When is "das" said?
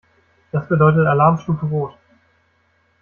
0.51-0.67